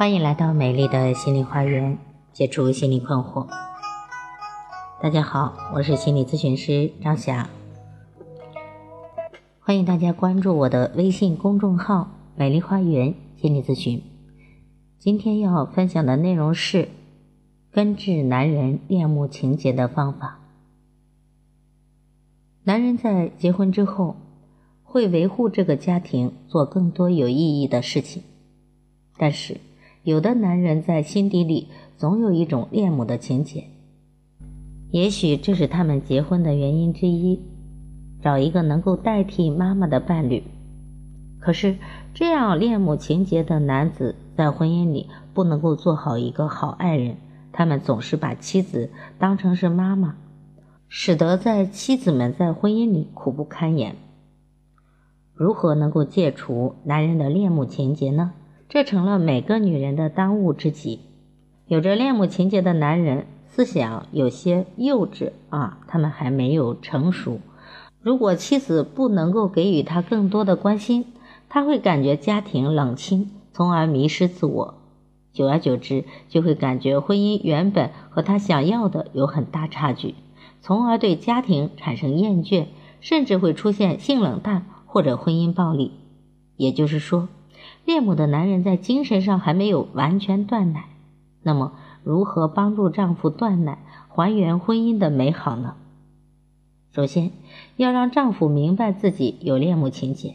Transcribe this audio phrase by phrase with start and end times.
[0.00, 1.98] 欢迎来到美丽的心理花园，
[2.32, 3.46] 解除心理困惑。
[5.02, 7.50] 大家好，我是心理咨询师张霞，
[9.58, 14.02] 欢迎大家关注我的微信公众号“美丽花园心理咨询”。
[14.98, 16.88] 今天要分享的内容是
[17.70, 20.40] 根治男人恋母情节的方法。
[22.64, 24.16] 男人在结婚之后，
[24.82, 28.22] 会维护这个家庭，做更多有意义的事情，
[29.18, 29.60] 但是。
[30.02, 31.68] 有的男人在心底里
[31.98, 33.64] 总有一种恋母的情结，
[34.90, 37.38] 也许这是他们结婚的原因之一，
[38.22, 40.42] 找一个能够代替妈妈的伴侣。
[41.38, 41.76] 可是，
[42.14, 47.16] 这样恋母情结的男子在婚姻里不能够做好一个好爱人，
[47.52, 50.16] 他们总是把妻子当成是妈妈，
[50.88, 53.96] 使得在妻子们在婚姻里苦不堪言。
[55.34, 58.32] 如何能够戒除男人的恋母情结呢？
[58.72, 61.00] 这成了每个女人的当务之急。
[61.66, 67.40] 有着恋母情结的男人，思想有些幼稚啊，他们还没有成熟。
[68.00, 71.06] 如果妻子不能够给予他更多的关心，
[71.48, 74.74] 他会感觉家庭冷清，从而迷失自我。
[75.32, 80.14] 久而久之，就会感觉婚姻原本和他想要的有很大差距，
[80.60, 82.66] 从而对家庭产生厌倦，
[83.00, 85.90] 甚至会出现性冷淡或者婚姻暴力。
[86.56, 87.26] 也就是说。
[87.84, 90.84] 恋母的男人在精神上还没有完全断奶，
[91.42, 91.72] 那么
[92.04, 93.78] 如何帮助丈夫断奶，
[94.08, 95.74] 还原婚姻的美好呢？
[96.92, 97.32] 首先，
[97.76, 100.34] 要让丈夫明白自己有恋母情节。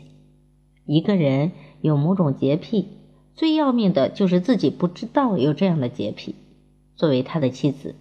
[0.85, 1.51] 一个人
[1.81, 2.88] 有某种洁癖，
[3.35, 6.35] 最要命的就是自己不知道有这样的洁癖。
[6.95, 7.95] 作为他的妻子，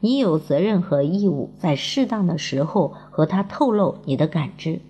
[0.00, 4.80] 你有责任和义务在适当的时候和他透露你的感知，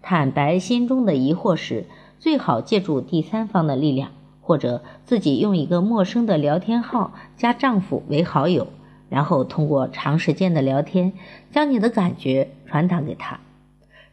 [0.00, 1.86] 坦白心中的疑惑时。
[2.18, 8.68] 最好借助第三方的力量，或者自己用一个陌生的聊天号加丈夫为好友，
[9.08, 11.12] 然后通过长时间的聊天，
[11.50, 13.40] 将你的感觉传达给他。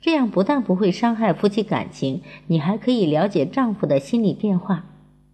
[0.02, 4.84] 这样不但不会伤害夫妻感情，你还可以了解丈夫的心理变化。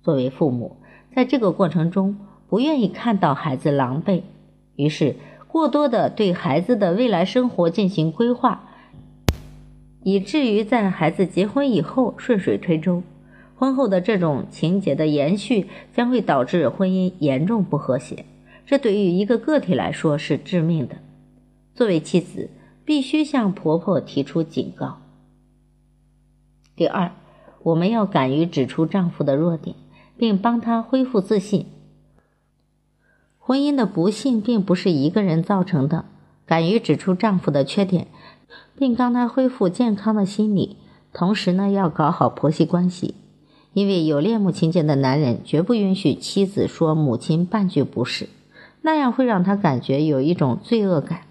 [0.04, 0.78] 作为父母，
[1.16, 2.18] 在这个过程中
[2.50, 4.22] 不愿意看到孩子狼狈，
[4.76, 5.16] 于是
[5.48, 8.67] 过多的对孩子的未来生活进行规划。
[10.04, 13.04] 以至于在孩子结婚以后顺水推舟，
[13.56, 18.26] 婚后的这种情节的延续将会导致婚姻严重不和谐，
[18.66, 20.98] 这对于一个个体来说是致命的。
[21.74, 22.50] 作为妻子，
[22.86, 25.02] 必须向婆婆提出警告。
[26.76, 27.12] 第二，
[27.64, 29.76] 我们要敢于指出丈夫的弱点，
[30.16, 31.66] 并帮他恢复自信。
[33.40, 36.06] 婚姻的不幸并不是一个人造成的，
[36.46, 38.08] 敢于指出丈夫的缺点。
[38.76, 40.78] 并帮他恢复健康的心理，
[41.14, 43.16] 同时呢，要搞好婆媳关系。
[43.74, 48.28] 因为有恋母情节的男人绝不允许妻子说母亲半句不是，
[48.82, 51.22] 那样会让他感觉有一种罪恶感。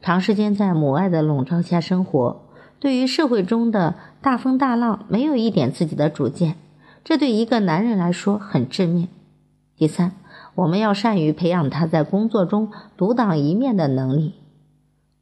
[0.00, 2.42] 长时间在母爱的笼罩下生活，
[2.78, 6.56] 对于社会中的大风大浪没有一点自己的主见，
[7.04, 9.08] 这对一个男人来说很致命。
[9.76, 10.12] 第三，
[10.54, 14.34] 我们要善于培养他在工作中独当一面的能力。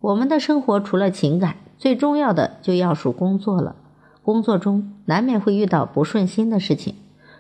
[0.01, 3.77] 我们的生活除了情感，最重要的就要数工作了。
[4.23, 6.95] 工作中难免会遇到不顺心的事情，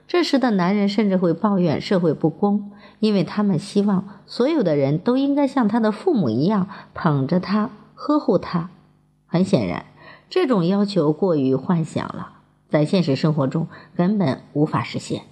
[0.06, 8.69] 这时的男人甚至会抱怨社会不公，因为他们希望所有的人都应该像他的父母一样捧着他、呵护他。
[9.27, 9.87] 很显然，
[10.28, 12.32] 这种要求过于幻想了，
[12.69, 15.22] 在现实生活中根本无法实现。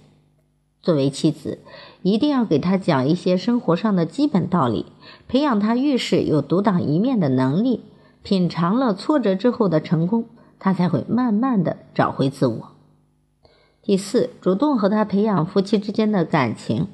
[0.81, 1.59] 作为妻子，
[2.03, 4.85] 一定要给他讲一些生活上的基本道理，
[5.27, 7.81] 培养他遇事有独当一面的能力。
[8.23, 10.25] 品尝了挫折之后的成功，
[10.57, 12.71] 他才会慢慢的找回自我。
[13.81, 16.87] 第四，主动和他培养夫妻之间的感情。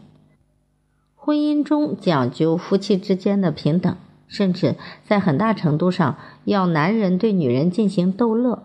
[1.16, 3.96] 婚姻中讲究夫妻之间的平等，
[4.28, 4.76] 甚至
[5.08, 8.64] 在很大程度上要男人对女人进行逗乐，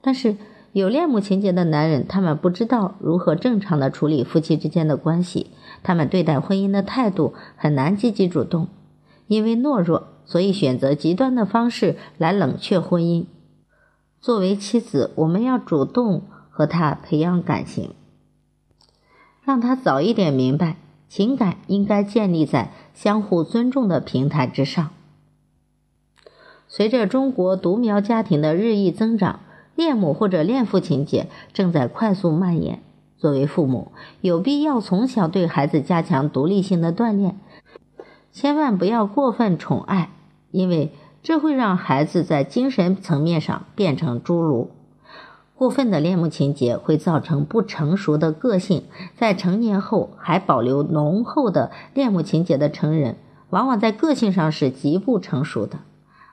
[0.00, 0.36] 但是。
[0.72, 5.50] 有恋母情节的男人，他们不知道如何正常的处理夫妻之间的关系，
[5.82, 8.68] 他们对待婚姻的态度很难积极主动，
[9.26, 13.24] 因为懦弱，所以选择极端的方式来冷却婚姻。
[14.20, 17.94] 作为妻子，我们要主动和他培养感情，
[19.42, 20.76] 让他早一点明白，
[21.08, 24.90] 情感应该建立在相互尊重的平台之上。
[26.68, 29.40] 随着中国独苗家庭的日益增长。
[29.78, 32.82] 恋母或者恋父情节正在快速蔓延。
[33.16, 37.38] 作为父母，有必要从小对孩子加强独立性的锻炼，
[38.32, 40.10] 千万不要过分宠爱，
[40.50, 40.92] 因为
[41.22, 44.72] 这会让孩子在精神层面上变成侏儒。
[45.54, 48.82] 过分的恋母情节会造成不成熟的个性，
[49.16, 53.16] 在成年后还保留浓厚的恋母情节的成人，
[53.50, 55.78] 往往在个性上是极不成熟的。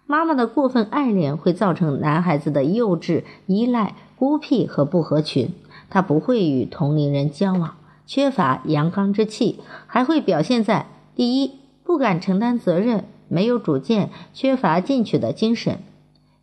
[0.08, 5.50] 妈妈的过分爱恋会造成男孩子的幼稚、依赖、孤僻和不合群，
[5.90, 7.76] 他不会与同龄人交往，
[8.06, 10.86] 缺乏阳刚之气，还会表现在
[11.16, 11.54] 第一，
[11.84, 15.80] 不敢承担责任，没有主见，缺乏进取的精神。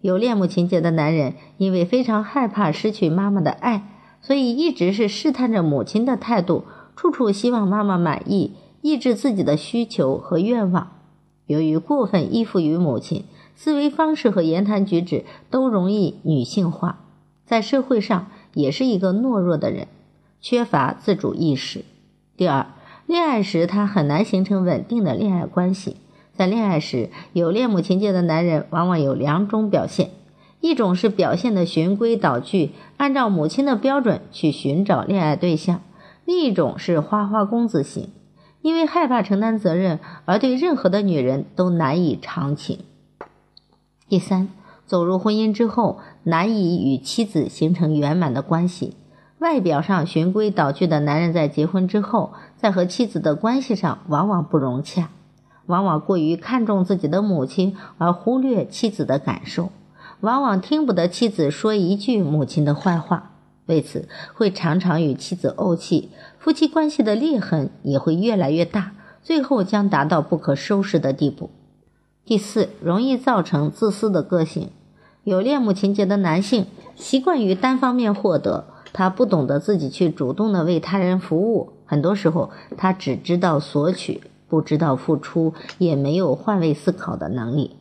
[0.01, 3.89] 有恋母情节的男人，因为非常害怕失去妈妈的爱，
[4.21, 6.65] 所以一直是试探着母亲的态度，
[6.97, 8.51] 处处希望妈妈满意，
[8.81, 10.89] 抑制自己的需求和愿望。
[11.47, 13.25] 由于过分依附于母亲，
[13.55, 17.01] 思维方式和言谈举止都容易女性化，
[17.45, 19.87] 在社会上也是一个懦弱的人，
[20.41, 21.85] 缺乏自主意识。
[22.37, 22.67] 第二，
[23.07, 25.97] 恋爱时他很难形成稳定的恋爱关系。
[26.35, 30.11] 在恋爱时，有恋母情节的男人往往有两种表现：
[30.61, 35.81] 一种是表现的循规蹈矩，按照母亲的标准去寻找恋爱对象；
[36.25, 38.09] 另一种是花花公子型，
[38.63, 42.79] 因为害怕承担责任而对任何的女人都难以长情。
[44.13, 44.51] 第三，
[44.85, 48.95] 走入婚姻之后，难以与妻子形成圆满的关系。
[49.39, 55.09] 外表上循规蹈矩的男人，在结婚之后，在和妻子的关系上往往不融洽。
[55.65, 59.71] 往往过于看重自己的母亲，而忽略妻子的感受；
[60.21, 63.31] 往往听不得妻子说一句母亲的坏话，
[63.65, 68.93] 为此会常常与妻子怄气，夫妻关系的裂痕也会越来越大，
[69.23, 71.49] 最后将达到不可收拾的地步。
[72.25, 74.71] 第四，容易造成自私的个性。
[75.25, 76.67] 有恋母情节的男性
[76.97, 84.23] 习惯于单方面获得，他不懂得自己去主动的为他人服务，很多时候他只知道索取。
[84.49, 87.75] 不知道付出，也没有换位思考的能力。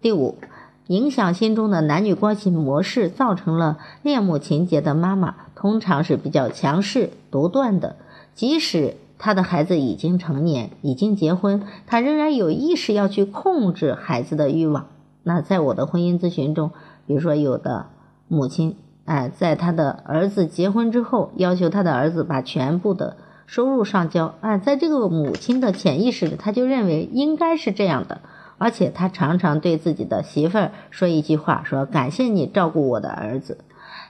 [0.00, 0.38] 第五，
[0.86, 7.96] 影响心中的男女关系模式，造成了恋母情节的妈妈通常是比较强势、独断的。
[8.34, 14.86] 即使他的孩子已经成年、已经结婚，他仍然有意识要去控制孩子的欲望。
[15.22, 16.70] 那在我的婚姻咨询中，
[17.06, 17.86] 比如说有的
[18.28, 23.16] 母亲，哎，在他的儿子结婚之后，要求他的儿子把全部的。
[23.48, 28.20] 收入上交哎，在这个母亲的潜意识里，他就认为应该是这样的，
[28.58, 33.58] 而且他常常对自己的媳妇儿说一句话，说感谢你照顾我的儿子。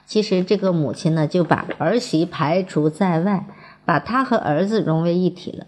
[0.07, 3.45] 其实这个母亲呢，就把儿媳排除在外，
[3.87, 5.65] 把他和儿子融为一体了。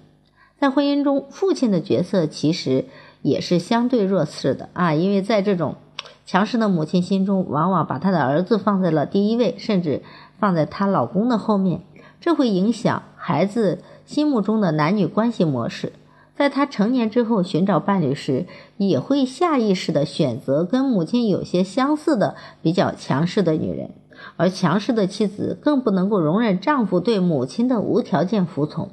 [0.59, 2.83] 在婚姻中，父亲的角色其实
[3.21, 5.77] 也是相对弱势的啊，因为在这种
[6.25, 10.03] 强势的母亲心中，往往把她的儿子放在了第一位，甚至
[10.37, 11.79] 放在她老公的后面。
[12.19, 15.93] 这会影响孩子心目中的男女关系模式，
[16.39, 18.45] 在他成年之后寻找伴侣时，
[18.77, 23.91] 也会下意识的选择跟母亲有些相似的比较强势的女人，
[24.37, 28.91] 而强势的妻子更不能够容忍丈夫对母亲的无条件服从，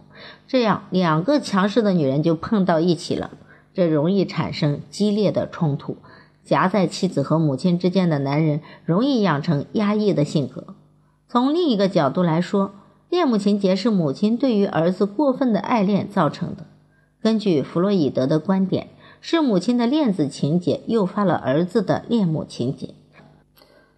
[0.49, 3.31] 这样两个强势的女人就碰到一起了，
[3.73, 5.99] 这容易产生激烈的冲突，
[6.43, 10.75] 夹在妻子和母亲之间的男人容易养成压抑的性格。
[11.29, 12.73] 从另一个角度来说，
[13.09, 16.67] 恋母情节是母亲对于儿子过分的爱恋造成的。
[17.27, 18.87] 根据弗洛伊德的观点，
[19.21, 22.91] 是母亲的恋子情节诱发了儿子的恋母情节。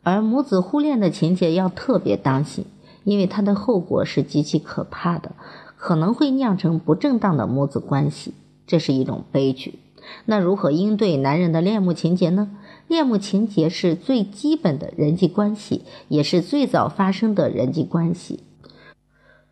[0.02, 2.64] 而母子互恋的情节要特别当心，
[3.04, 5.32] 因为它的后果是极其可怕的，
[5.76, 8.32] 可能会酿成不正当的母子关系，
[8.66, 9.78] 这是一种悲剧。
[10.25, 12.56] 那如何应对男人的恋母情节呢？
[12.87, 18.40] 恋母情节是最基本的人际关系，也是最早发生的人际关系。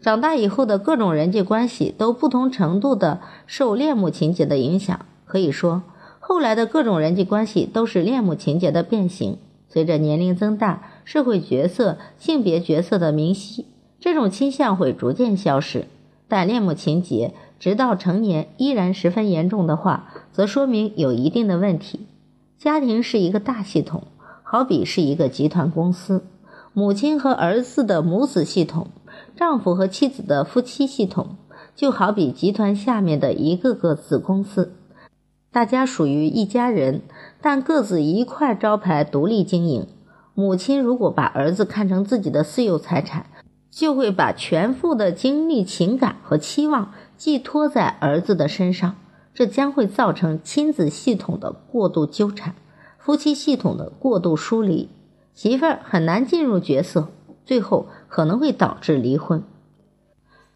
[0.00, 5.82] 长大以后的各种人际关系都不同程度的受恋母情节的影响，可以说，
[6.20, 9.38] 后来的各种人际关系都是恋母情节的变形。
[9.68, 13.66] 随着年龄增大，社会角色、性别角色的明晰，
[13.98, 15.86] 这种倾向会逐渐消失。
[16.28, 22.06] 但恋母情节直到成年依然十分严重的话，则说明有一定的问题。
[22.58, 24.04] 家庭是一个大系统，
[24.42, 26.24] 好比是一个集团公司，
[26.72, 28.88] 母亲和儿子的母子系统。
[29.36, 31.36] 丈夫和妻子的夫妻系统，
[31.74, 34.72] 就好比集团下面的一个个子公司，
[35.52, 37.02] 大家属于一家人，
[37.42, 39.86] 但各自一块招牌独立经营。
[40.32, 43.26] 母亲如果把儿子看成自己的私有财产，
[43.70, 48.96] 就会把全副的精力、情感和期望寄托在儿子的身上，
[49.34, 52.54] 这将会造成亲子系统的过度纠缠，
[52.98, 54.88] 夫妻系统的过度疏离，
[55.34, 57.08] 媳妇儿很难进入角色。
[57.44, 59.42] 最后可能会导致离婚。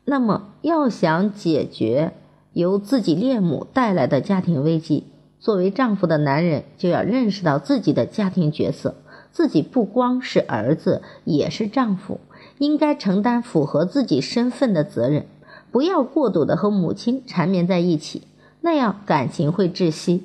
[0.06, 2.14] 那么，要想解决
[2.54, 5.04] 由自己恋母带来的家庭危机，
[5.38, 8.94] 作为丈夫的男人就要认识到自己的家庭角色，
[9.30, 12.20] 自己不光是儿子，也是丈夫，
[12.56, 15.26] 应该承担符合自己身份的责任，
[15.70, 18.22] 不要过度的和母亲缠绵在一起，
[18.62, 20.20] 那样感情会窒息；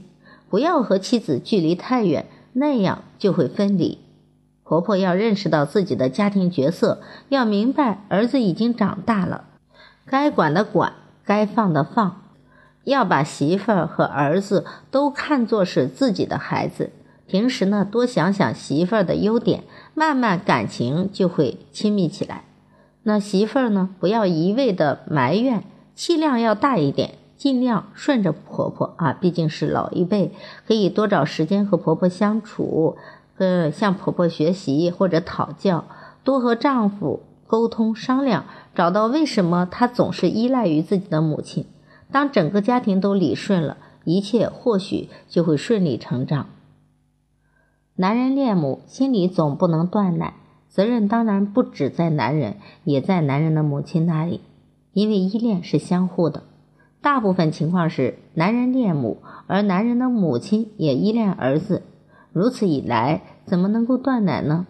[0.49, 3.97] 不要和妻子距离太远，那样就会分离。
[4.67, 9.45] 婆婆要认识到自己的家庭角色，要明白儿子已经长大了，
[10.07, 10.93] 该管的管，
[11.23, 12.23] 该放的放。
[12.83, 16.91] 要把媳妇儿和儿子都看作是自己的孩子，
[17.27, 22.43] 平时呢多想想媳妇儿的优点，慢慢感情就会亲密起来。
[23.03, 30.31] 那媳妇儿呢，不要一味的埋怨，气量要大一点，尽量顺着婆婆啊，毕竟是老一辈，
[30.67, 32.97] 可以多找时间和婆婆相处，
[33.37, 35.85] 呃，向婆婆学习或者讨教，
[36.23, 41.65] 多和丈夫沟通商量，找到为什么她总是依赖于自己的母亲。
[42.11, 46.47] 当整个家庭都理顺了，一切或许就会顺理成章。
[47.95, 50.35] 男人恋母，心里总不能断奶，
[50.69, 54.41] 责任当然不止在男人，也在男人的母亲那里，
[54.93, 56.43] 因为依恋是相互的。
[57.01, 61.83] 大部分情况是男人恋母，而男人的母亲也依恋儿子，
[62.35, 64.67] 如此一来，怎么能够断奶呢？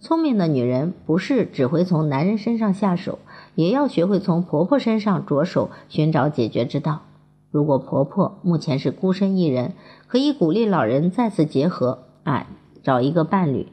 [0.00, 3.20] 聪明的女人不是只会从男人身上下手。
[3.54, 7.02] 也要学会从婆婆身上着手寻找解决之道。
[7.52, 9.74] 如果婆婆目前是孤身一人，
[10.08, 12.48] 可以鼓励老人再次结合，哎，
[12.82, 13.68] 找一个伴侣。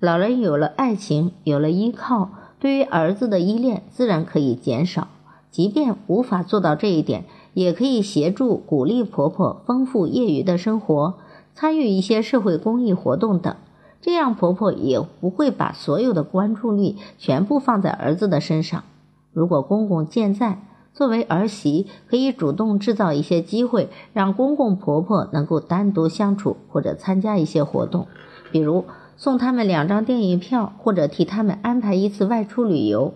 [0.00, 5.06] 老人有了爱情，有了依靠，对于儿子的依恋自然可以减少。
[5.52, 7.24] 即便无法做到这一点，
[7.54, 11.14] 也可以协助鼓励婆婆丰富业余的生活，
[11.60, 13.56] 参与一些社会公益活动等。
[14.00, 18.84] 这样婆婆也不会把所有的关注力全部放在儿子的身上。
[19.32, 20.62] 如果公公健在，
[20.94, 28.06] 作为儿媳可以主动制造一些机会，让公公婆婆能够单独相处，或者参加一些活动，
[28.52, 28.84] 比如
[29.16, 33.14] 送他们两张电影票，或者替他们安排一次外出旅游，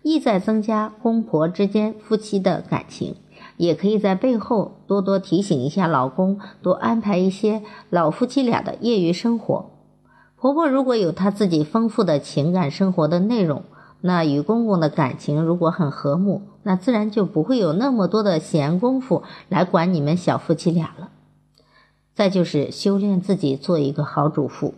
[0.00, 3.16] 意在增加公婆之间夫妻的感情。
[3.56, 9.70] 也可以在背后多多提醒一下老公，多安排一些老夫妻俩的业余生活。
[10.36, 13.62] 婆婆如果有她自己丰富的情感生活的内容。
[14.04, 21.10] 那与公公的感情如果很和睦，那自然就不会有那么多的闲工夫来管你们小夫妻俩了。
[22.12, 24.74] 再就是修炼自己，做一个好主妇。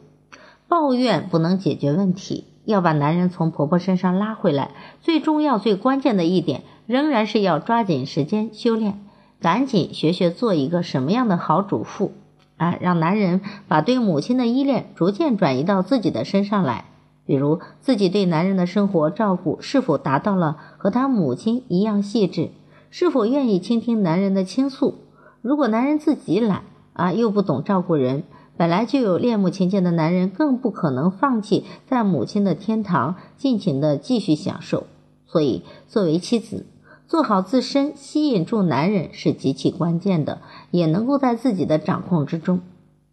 [0.68, 4.72] 抱怨不能解决问题，要把男人从婆婆身上拉回来。
[5.00, 9.00] 最重要、最关键的一点，仍然是要抓紧时间修炼，
[9.40, 12.12] 赶紧学学做一个什么样的好主妇
[12.56, 12.76] 啊！
[12.80, 16.86] 让男人把对母亲的依恋逐渐转移到自己的身上来。
[17.26, 22.50] 比如自己对男人的生活照顾是否达到了和他母亲一样细致，
[22.90, 24.98] 是否愿意倾听男人的倾诉？
[25.40, 28.24] 如果男人自己懒啊，又不懂照顾人，
[28.58, 34.84] 本来就有恋母情节的男人更不可能放弃在母亲的天堂尽情的继续享受。
[35.26, 36.66] 所以，作为妻子，
[37.06, 42.60] 做好自身，吸引住男人是极其关键的，也能够在自己的掌控之中。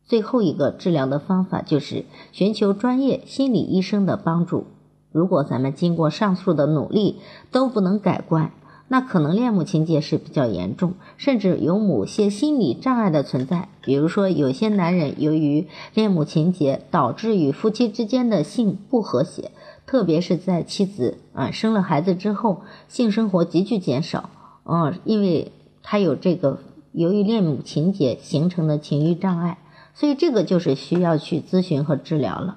[0.05, 4.65] 最后一个治疗的方法就是寻求专业心理医生的帮助。
[5.11, 7.17] 如果咱们经过上述的努力
[7.51, 8.51] 都不能改观，
[8.87, 13.69] 那可能恋母情节是比较严重，甚至有某些心理障碍的存在。
[13.81, 19.51] 比如说，有些男人由于恋母情节导致与夫妻之间的性不和谐，
[19.91, 24.29] 特别是在妻子啊生了孩子之后，性生活急剧减少。
[24.63, 25.51] 嗯，因为
[25.83, 26.59] 他有这个
[26.93, 29.57] 由于恋母情节形成的情欲障碍。
[29.93, 32.55] 所以这个就是需要去咨询和治疗了。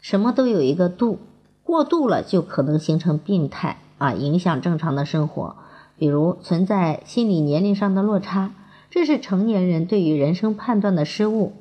[0.00, 1.18] 什么都有一个度，
[1.64, 5.56] 过度了就可能形成病态啊，影响正常的生活。
[5.98, 8.52] 比如存在心理年龄上的落差，
[8.88, 11.54] 这是成年人对于人生判断的失误。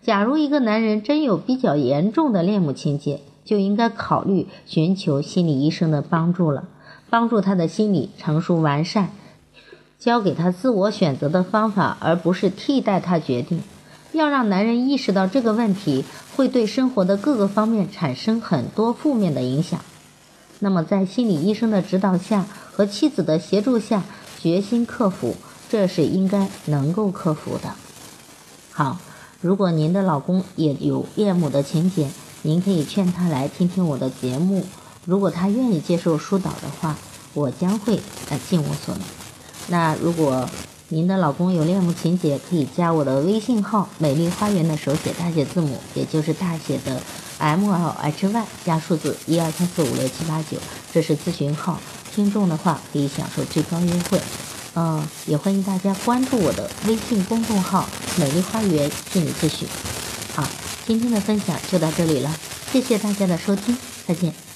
[0.00, 6.64] 假如一个男人真有比较严重的恋母情节，就应该考虑寻求心理医生的帮助了，
[7.10, 9.10] 帮助他的心理成熟完善，
[9.98, 13.62] 教给他自我选择的方法，而不是替代他决定。
[14.12, 16.04] 要让男人意识到这个问题
[16.36, 19.80] 会对生活的各个方面产生很多负面的影响，
[20.58, 24.02] 那么在心理医生的指导下和妻子的协助下，
[24.38, 25.34] 决心克服，
[25.68, 27.74] 这是应该能够克服的。
[28.70, 28.98] 好，
[29.40, 32.10] 如果您的老公也有恋母的情节，
[32.42, 34.64] 您可以劝他来听听我的节目。
[35.04, 36.96] 如果他愿意接受疏导的话，
[37.34, 39.04] 我将会呃尽我所能。
[39.68, 40.48] 那如果。
[40.88, 47.00] 您的老公有恋母情节，可以加我的微信号“美丽花园”的手写大写字母，也就是大写的
[47.38, 50.58] M L H Y 加数字一二三四五六七八九，
[50.92, 51.80] 这是咨询号。
[52.14, 54.20] 听众的话可以享受最高优惠。
[54.74, 57.88] 嗯，也欢迎大家关注我的微信公众号
[58.20, 59.66] “美丽花园心理咨询”。
[60.86, 62.34] 今天的分享就到这里了，
[62.72, 64.51] 谢谢大家的收听，再见。